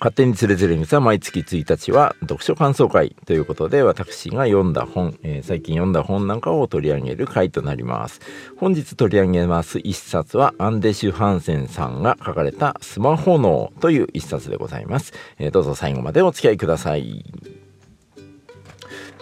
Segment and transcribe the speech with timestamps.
[0.00, 8.22] 勝手に連れづれにさ毎月1日は読書感想会ということで私が読んだ本、えー、最近読んだ本なんかを取り上げる回となります。
[8.56, 17.22] 本日取り上げます一冊はアンデシュ・ハンセンさんが書かれたスマホ脳という一冊でございます、えー、どうぞ最後までお付き合いください。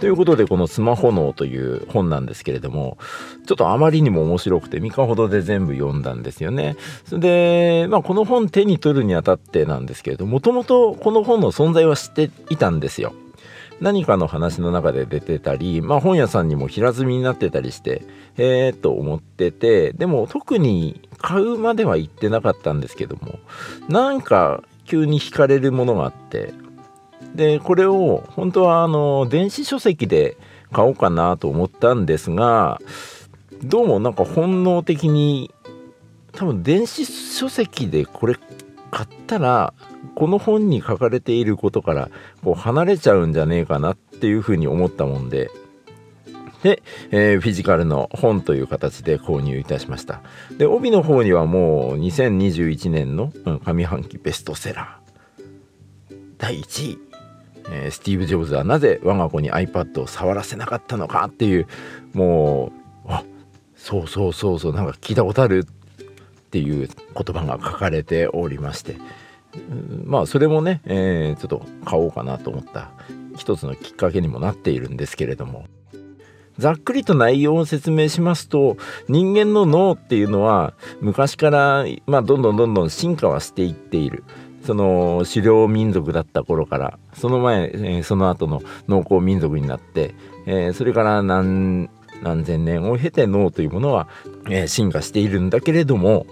[0.01, 2.99] ということでこの「スマホ脳」という本なんですけれども
[3.47, 6.77] ちょっとあまりにも面白くて3日ほどで全部読んだんですよね。
[7.11, 13.13] で、まあ、この本手に取るにあたってなんですけれどももともとこの本の存在は知っていたんですよ。
[13.81, 18.03] 何かの話の中で出てたり、まあ、本屋さんにも平積みになってたりして
[18.37, 23.39] へえと思っててでも特に買うまでは行ってなかったんですけども
[23.89, 26.53] なんか急に惹かれるものがあって
[27.35, 30.37] でこれを本当はあの電子書籍で
[30.73, 32.81] 買おうかなと思ったんですが
[33.63, 35.53] どうもなんか本能的に
[36.33, 38.37] 多分電子書籍でこれ
[38.91, 39.75] 買ったら
[40.15, 42.11] この本に書かれていることから
[42.43, 45.51] こう離れちゃうんじゃねえかなっていうふうに思ったもんで。
[46.63, 50.23] で、えー、フィジカルの本という形で購入いたしました。
[50.57, 53.33] で帯の方にはもう2021年の
[53.65, 56.17] 上半期ベストセラー。
[56.37, 57.08] 第1位。
[57.71, 61.67] えー、スティーブ・ジョブズはなぜ我が子に iPad を触らせなかったのかっていう
[62.13, 62.73] も
[63.05, 63.25] うあ
[63.77, 68.97] そうそうそうそうなんか聞いたことあるっていう言葉が書かれておりまして。
[70.05, 72.91] まあそれもね、えー、ちょっと買おうかなと思った
[73.37, 75.67] 一つのきっかけにもなっているんですけれども。
[76.59, 78.77] ざっくりと内容を説明しますと
[79.09, 84.25] 人間の脳っていうのは昔から、まあ、どんどんどんどん進化はしていっている。
[84.65, 90.15] その狩猟民族だった頃からその前、えー、その後の農耕民族になって、
[90.47, 91.89] えー、それから何
[92.23, 94.09] 何千年を経て脳というものは、
[94.47, 96.27] えー、進化しているんだけれども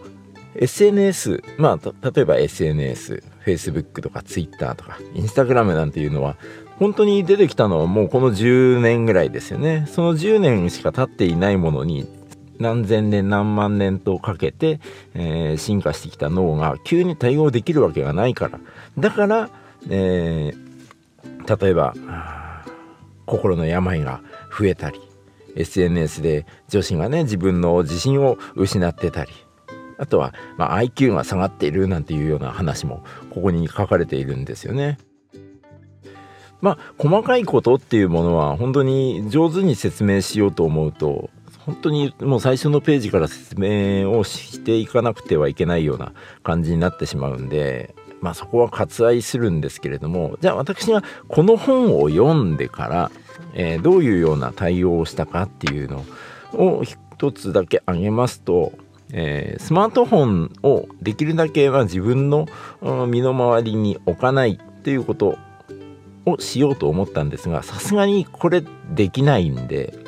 [0.56, 6.36] SNS まあ例えば SNS Facebook とか Twitter とか Instagram なんていうのは
[6.78, 9.86] 本当に出てきたのはもうこの10年ぐらいですよね。
[9.88, 12.06] その10年しか経っていないものに
[12.58, 14.80] 何千年何万年とかけて、
[15.14, 18.60] えー、進化してきた脳が急に対応できるわけがないから
[18.98, 19.50] だから、
[19.88, 21.94] えー、例えば
[23.26, 24.20] 心の病が
[24.58, 25.00] 増えたり
[25.56, 29.32] SNS で女子がね自分の自信を失ってたり
[29.98, 34.98] あとは、まあ、IQ が下がっているなんていうような話もここに書かれているんですよね。
[36.60, 41.30] まあ細かいことっていうものは本当に上手に説明しようと思うと
[41.66, 46.12] 本当にもう最初のページから説明をしていかなくてはいけないような
[46.44, 53.10] 感じになってしまうんで、まあ、そこは割愛するんですけれどもじゃあ私がこの本を読んでから、
[53.54, 56.04] えー、どういうような対応をしたかっていうの
[56.52, 58.72] を一つだけ挙げますと、
[59.12, 62.46] えー、スマートフォンをできるだけは自分の
[63.08, 65.36] 身の回りに置かないっていうこと
[66.26, 68.62] をしようと思ったんですがさすがにこれ
[68.94, 70.05] できないんで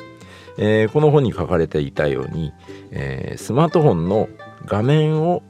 [0.61, 2.51] えー、この本に書かれていたように、
[2.91, 4.27] えー、スマートフォンの
[4.65, 5.41] 画面を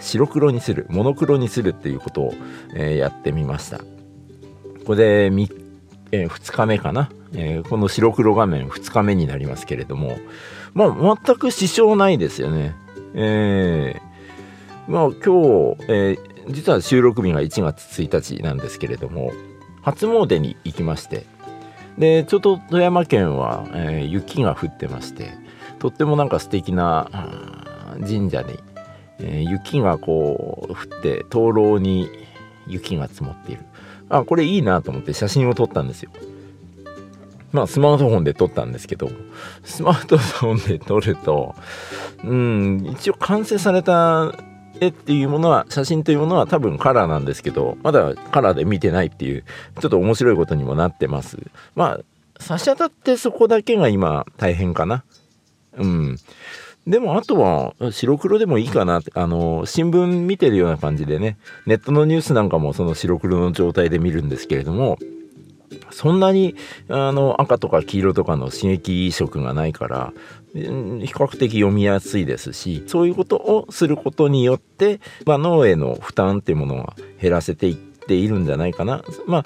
[0.00, 2.34] 白黒にするモノクロにするっていうことを、
[2.74, 3.78] え、やってみました。
[4.86, 5.48] これで
[6.12, 10.16] え、2日目かな、え、この白黒画面2日目になりますけれども
[10.72, 12.74] まあ全く支障ないですよね。
[13.14, 15.22] えー、まあ今日、
[15.88, 19.32] えー、実は収録日が1月1日なんですけれども
[19.82, 21.26] 初詣に行きまして
[21.98, 25.32] でちょっと富山県は、えー、雪が降ってまして
[25.78, 27.08] とってもなんか素敵な
[28.00, 28.58] 神社に、
[29.20, 32.08] えー、雪がこう降って灯籠に
[32.66, 33.62] 雪が積もっている。
[34.08, 36.10] あこれいいなと思って写真を撮ったんですよ。
[37.52, 39.10] まあスマートフォンで撮ったんですけど
[39.62, 41.54] スマートフォンで撮ると
[42.24, 44.34] うん一応完成された
[44.80, 49.44] 絵っていうものは写真というものは多分カラーなんですけどまだカラーで見てないっていう
[49.80, 51.38] ちょっと面白いことにもなってます。
[51.74, 52.00] まあ
[52.40, 55.04] 差し当たってそこだけが今大変かな。
[55.76, 56.16] うん。
[56.86, 64.98] でもあとは白黒でもいいかなあの新聞見てるような感じでねネットのニュースなんかもその白黒の状態で見るんですけれども
[65.90, 66.54] そんなに
[66.88, 70.12] あの赤とか黄色とかの刺激色がないから
[70.54, 79.02] 比較的読みやすいですしそういうことをすることによって、まあ、脳への負担っていうものが減らせていっているんじゃないかな。
[79.26, 79.44] まあ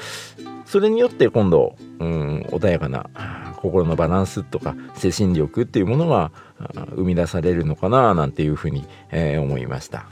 [0.66, 3.08] それによって今度、うん、穏やかな
[3.56, 6.30] 心のバランスとか精神力っていうものが
[6.94, 10.06] 生み出されるのかななんていうふうに、えー、思いました。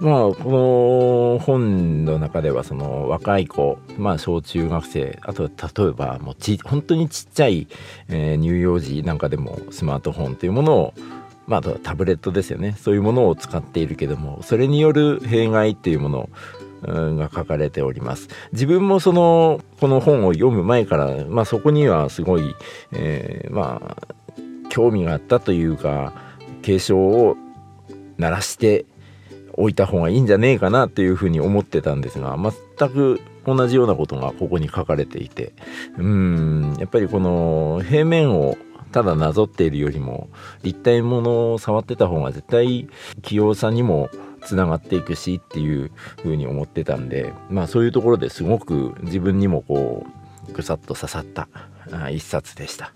[0.00, 7.66] まあこの本の中ではその若い子まあ小中学生あと例えばもうち本当にちっちゃい、
[8.08, 10.94] えー、乳幼児なんかでもスマートフォンというものを
[11.48, 12.76] まあ、タブレットですよね。
[12.78, 16.28] そういうものを使っているけどもそれによる弊害っていうもの
[16.82, 18.28] が書かれております。
[18.52, 22.54] 自分もそのこの本を読む前から、まあ、そこにはすごい、
[22.92, 24.14] えー、まあ
[24.68, 26.12] 興味があったというか
[26.60, 27.36] 警鐘を
[28.18, 28.84] 鳴らして
[29.60, 32.36] おいた方がいいんじゃねえかなというふうに思ってたんですが
[32.78, 35.52] 全く同じようなことがここに書かれていて
[35.98, 38.56] うんやっぱりこの平面を
[38.92, 40.28] ただなぞっているよりも
[40.62, 42.88] 立体ものを触ってた方が絶対
[43.22, 44.10] 器用さにも
[44.44, 50.06] つながっていくしっていう風に思ってたんでまあそういうところですごく自分にもこ
[50.48, 51.48] うぐさっと刺さった
[52.10, 52.92] 一冊でした。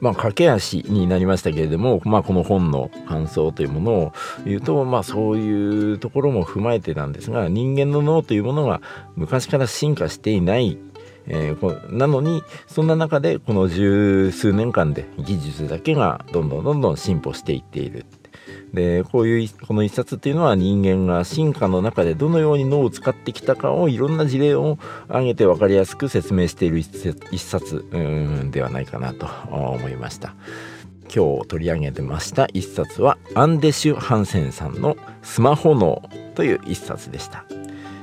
[0.00, 4.12] まあ、駆け足になりましたけれども、まあ、この本の感想というものを
[4.44, 8.80] 言うと、まあ、そういうところも踏まえてなんですが人間の脳というものが
[9.16, 10.78] 昔から進化していない
[11.30, 18.06] えー、なのにそんな中でこの十数年間で技術だけがどんどんどんどん進歩していっている。
[18.72, 24.78] でこういうこの一冊っていうのは人間が進化の中でどのように脳を使ってきたかをいろんな事例を
[25.08, 27.84] 挙げて分かりやすく説明している一冊
[28.50, 30.34] ではないかなと思いました。
[31.14, 36.02] 今日取り上げてました一冊はアンデシュ・ハンセンさんの「スマホ脳」
[36.36, 37.44] という一冊でした。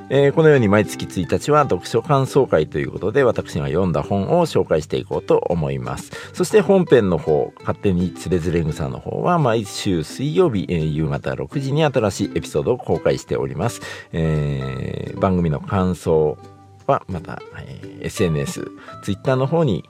[0.09, 13.81] えー、このように毎月1日は読書感想会ということで私が読んだ本を紹介していこうと思いますそして本編の方勝手につれづれ草の方は毎週水曜日、えー、夕方6時に新しいエピソードを公開しております、
[14.11, 16.37] えー、番組の感想
[16.85, 18.67] はまた、えー、SNS、
[19.03, 19.83] Twitter の方に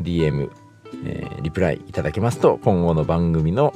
[0.00, 0.50] DM、
[1.04, 3.74] えー、リプライいただけますと今後の番組の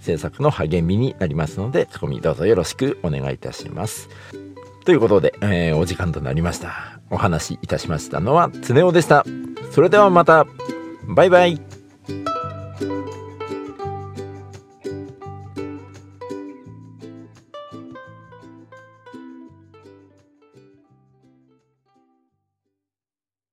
[0.00, 4.08] 制作の励みになりますので、そこにどうぞよろしくお願いいたします。
[4.90, 6.98] ということで、えー、お時間となりました。
[7.10, 9.24] お話しいたしましたのは、つねおでした。
[9.70, 10.48] それではまた、
[11.06, 11.69] バイバイ。